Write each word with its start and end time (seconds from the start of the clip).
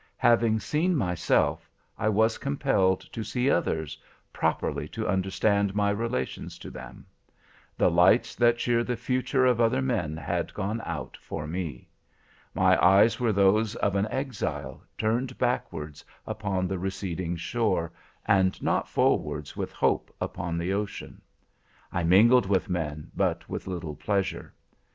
Having 0.17 0.61
seen 0.61 0.95
myself, 0.95 1.69
I 1.95 2.09
was 2.09 2.39
compelled 2.39 3.01
to 3.01 3.23
see 3.23 3.51
others, 3.51 4.01
properly 4.33 4.87
to 4.87 5.07
understand 5.07 5.75
my 5.75 5.91
relations 5.91 6.57
to 6.57 6.71
them. 6.71 7.05
The 7.77 7.91
lights 7.91 8.33
that 8.37 8.57
cheer 8.57 8.83
the 8.83 8.97
future 8.97 9.45
of 9.45 9.61
other 9.61 9.79
men 9.79 10.17
had 10.17 10.55
gone 10.55 10.81
out 10.85 11.17
for 11.17 11.45
me. 11.45 11.87
My 12.55 12.83
eyes 12.83 13.19
were 13.19 13.31
those 13.31 13.75
of 13.75 13.95
an 13.95 14.07
exile 14.07 14.81
turned 14.97 15.37
backwards 15.37 16.03
upon 16.25 16.67
the 16.67 16.79
receding 16.79 17.35
shore, 17.35 17.91
and 18.25 18.59
not 18.59 18.89
forwards 18.89 19.55
with 19.55 19.71
hope 19.71 20.11
upon 20.19 20.57
the 20.57 20.73
ocean. 20.73 21.21
I 21.93 22.03
mingled 22.03 22.47
with 22.47 22.71
men, 22.71 23.11
but 23.15 23.47
with 23.47 23.67
little 23.67 23.95
pleasure. 23.95 24.51